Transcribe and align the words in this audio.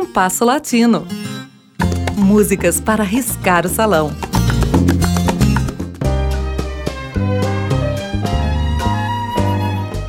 Compasso 0.00 0.46
Latino. 0.46 1.06
Músicas 2.16 2.80
para 2.80 3.04
riscar 3.04 3.66
o 3.66 3.68
salão. 3.68 4.10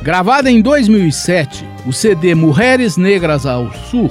Gravada 0.02 0.50
em 0.50 0.62
2007, 0.62 1.68
o 1.86 1.92
CD 1.92 2.34
Mulheres 2.34 2.96
Negras 2.96 3.44
ao 3.44 3.70
Sur 3.70 4.10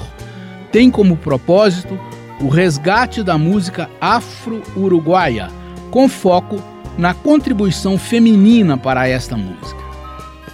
tem 0.72 0.92
como 0.92 1.18
propósito 1.18 2.00
o 2.40 2.48
resgate 2.48 3.24
da 3.24 3.36
música 3.36 3.90
afro-uruguaia, 4.00 5.50
com 5.90 6.08
foco 6.08 6.62
na 6.96 7.16
contribuição 7.16 7.98
feminina 7.98 8.78
para 8.78 9.08
esta 9.08 9.36
música. 9.36 9.82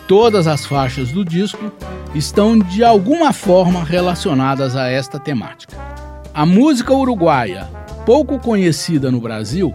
Todas 0.07 0.47
as 0.47 0.65
faixas 0.65 1.11
do 1.11 1.25
disco 1.25 1.69
estão 2.15 2.57
de 2.57 2.81
alguma 2.81 3.33
forma 3.33 3.83
relacionadas 3.83 4.73
a 4.73 4.87
esta 4.87 5.19
temática. 5.19 5.75
A 6.33 6.45
música 6.45 6.93
uruguaia, 6.93 7.67
pouco 8.05 8.39
conhecida 8.39 9.11
no 9.11 9.19
Brasil, 9.19 9.73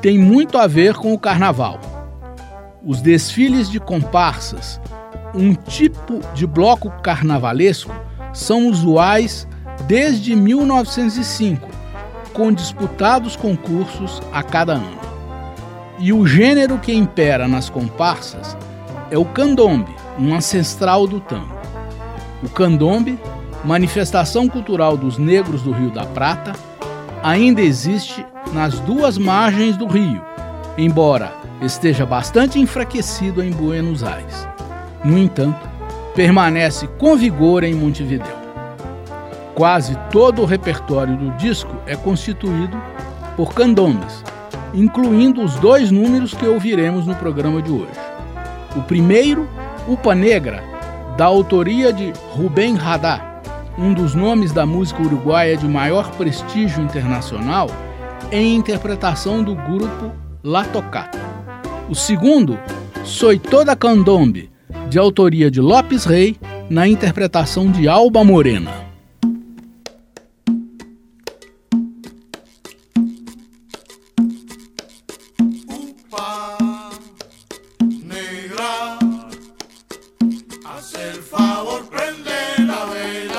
tem 0.00 0.18
muito 0.18 0.56
a 0.56 0.66
ver 0.66 0.94
com 0.94 1.12
o 1.12 1.18
carnaval. 1.18 1.78
Os 2.82 3.02
desfiles 3.02 3.68
de 3.70 3.78
comparsas 3.78 4.80
um 5.34 5.52
tipo 5.52 6.20
de 6.32 6.46
bloco 6.46 6.90
carnavalesco 7.02 7.92
são 8.32 8.68
usuais 8.68 9.46
desde 9.86 10.34
1905, 10.34 11.68
com 12.32 12.50
disputados 12.50 13.36
concursos 13.36 14.22
a 14.32 14.42
cada 14.42 14.72
ano. 14.72 14.98
E 15.98 16.10
o 16.12 16.26
gênero 16.26 16.78
que 16.78 16.92
impera 16.92 17.46
nas 17.46 17.68
comparsas 17.68 18.56
é 19.10 19.18
o 19.18 19.24
candombe, 19.24 19.94
um 20.18 20.34
ancestral 20.34 21.06
do 21.06 21.20
tango. 21.20 21.56
O 22.42 22.48
candombe, 22.48 23.18
manifestação 23.64 24.48
cultural 24.48 24.96
dos 24.96 25.18
negros 25.18 25.62
do 25.62 25.72
Rio 25.72 25.90
da 25.90 26.04
Prata, 26.04 26.52
ainda 27.22 27.60
existe 27.60 28.24
nas 28.52 28.78
duas 28.80 29.18
margens 29.18 29.76
do 29.76 29.86
rio, 29.86 30.22
embora 30.76 31.32
esteja 31.60 32.06
bastante 32.06 32.58
enfraquecido 32.58 33.42
em 33.42 33.50
Buenos 33.50 34.02
Aires. 34.02 34.46
No 35.04 35.18
entanto, 35.18 35.68
permanece 36.14 36.86
com 36.98 37.16
vigor 37.16 37.64
em 37.64 37.74
Montevideo. 37.74 38.38
Quase 39.54 39.96
todo 40.10 40.42
o 40.42 40.44
repertório 40.44 41.16
do 41.16 41.30
disco 41.32 41.74
é 41.86 41.96
constituído 41.96 42.80
por 43.36 43.54
candombes, 43.54 44.22
incluindo 44.72 45.42
os 45.42 45.56
dois 45.56 45.90
números 45.90 46.32
que 46.32 46.46
ouviremos 46.46 47.06
no 47.06 47.14
programa 47.16 47.60
de 47.60 47.72
hoje. 47.72 47.98
O 48.78 48.82
primeiro, 48.82 49.48
Upa 49.88 50.14
Negra, 50.14 50.62
da 51.16 51.24
autoria 51.24 51.92
de 51.92 52.12
Rubem 52.30 52.76
Radá, 52.76 53.40
um 53.76 53.92
dos 53.92 54.14
nomes 54.14 54.52
da 54.52 54.64
música 54.64 55.02
uruguaia 55.02 55.56
de 55.56 55.66
maior 55.66 56.12
prestígio 56.12 56.80
internacional, 56.80 57.68
em 58.30 58.54
interpretação 58.54 59.42
do 59.42 59.56
grupo 59.56 60.12
La 60.44 60.62
Tocata. 60.62 61.18
O 61.90 61.94
segundo, 61.96 62.56
Soy 63.02 63.36
Toda 63.36 63.74
Candombe, 63.74 64.48
de 64.88 64.96
autoria 64.96 65.50
de 65.50 65.60
Lopes 65.60 66.04
Rey, 66.04 66.36
na 66.70 66.86
interpretação 66.86 67.72
de 67.72 67.88
Alba 67.88 68.22
Morena. 68.22 68.87
favor 81.58 81.82
prende 81.90 82.38
la 82.68 82.84
vela. 82.84 83.37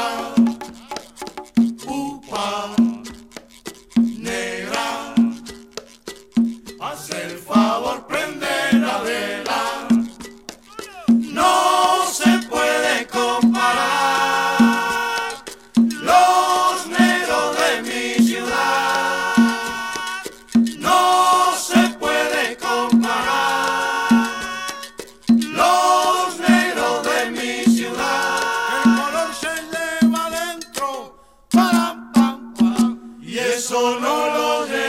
y 33.30 33.38
eso 33.38 34.00
no 34.00 34.26
lo. 34.34 34.89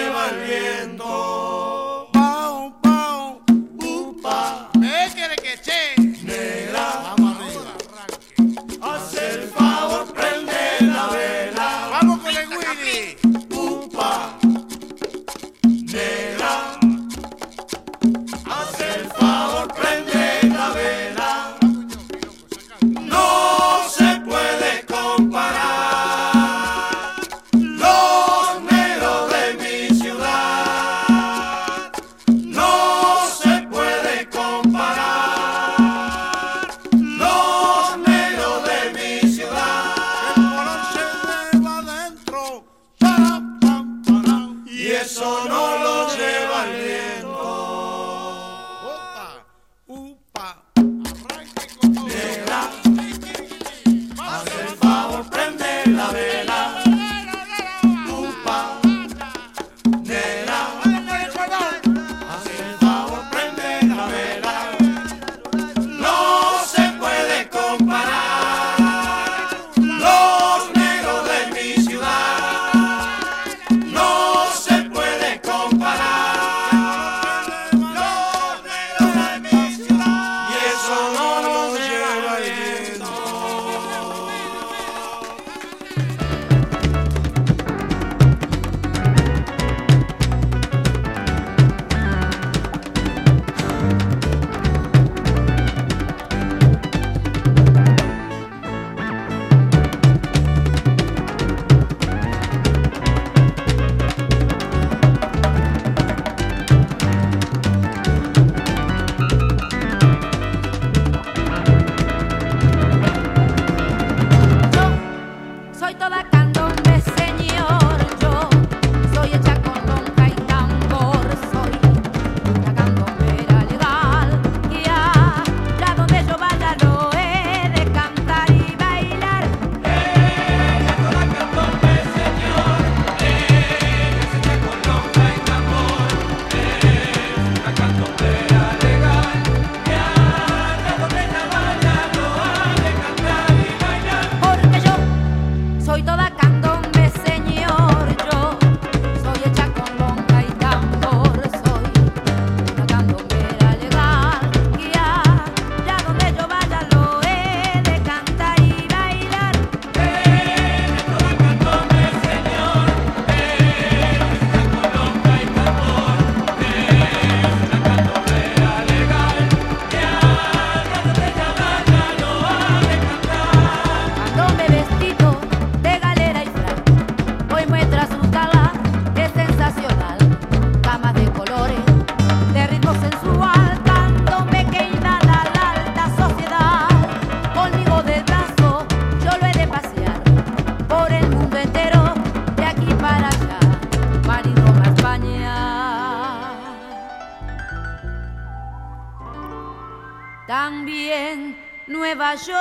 Nueva 202.01 202.35
York. 202.35 202.57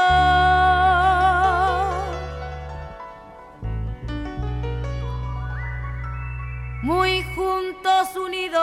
Muy 6.82 7.24
juntos 7.36 8.18
unidos. 8.18 8.60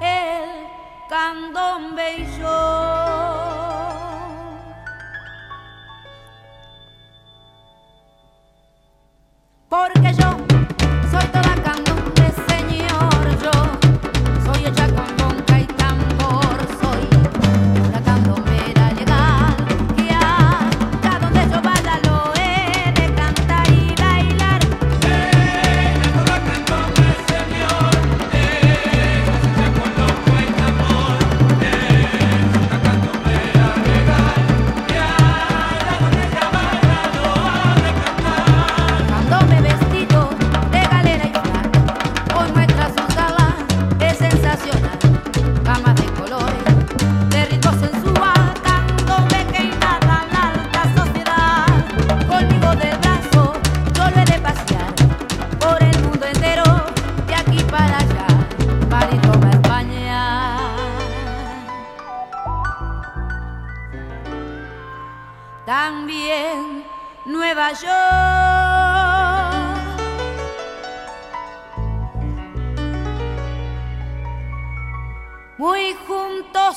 El 0.00 0.68
candombe 1.08 2.18
y 2.18 2.38
yo. 2.40 2.91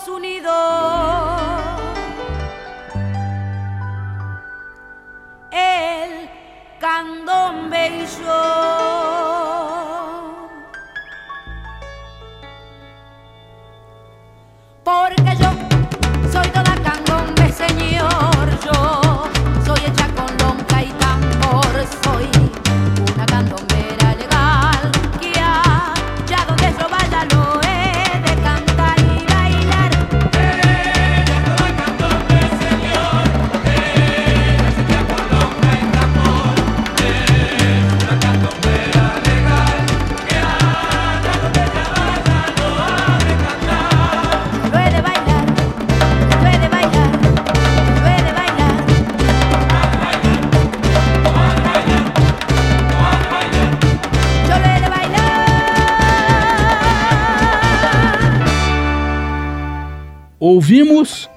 Unidos. 0.08 1.42
El 5.52 6.30
candombe 6.80 7.88
y 7.88 8.06
yo. 8.24 8.55
Ouvimos 60.56 61.30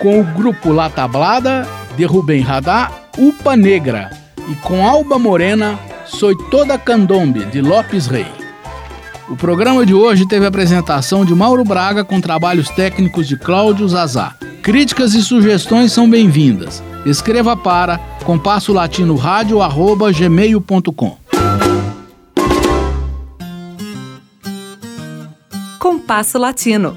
com 0.00 0.18
o 0.18 0.24
grupo 0.24 0.72
La 0.72 0.88
Tablada 0.88 1.68
de 1.94 2.06
Rubem 2.06 2.40
Radá, 2.40 2.90
Upa 3.18 3.54
Negra 3.54 4.08
e 4.50 4.54
com 4.54 4.86
Alba 4.86 5.18
Morena, 5.18 5.78
Soy 6.06 6.34
Toda 6.50 6.78
Candombe 6.78 7.44
de 7.44 7.60
Lopes 7.60 8.06
Rei. 8.06 8.24
O 9.28 9.36
programa 9.36 9.84
de 9.84 9.92
hoje 9.92 10.26
teve 10.26 10.46
a 10.46 10.48
apresentação 10.48 11.22
de 11.22 11.34
Mauro 11.34 11.64
Braga 11.64 12.02
com 12.02 12.18
trabalhos 12.18 12.70
técnicos 12.70 13.28
de 13.28 13.36
Cláudio 13.36 13.86
Zazá. 13.86 14.34
Críticas 14.62 15.12
e 15.12 15.22
sugestões 15.22 15.92
são 15.92 16.08
bem-vindas. 16.08 16.82
Escreva 17.04 17.54
para 17.54 17.98
compasso 18.24 18.72
latino 18.72 19.18
gmail.com. 20.14 21.18
Compasso 25.78 26.38
Latino. 26.38 26.96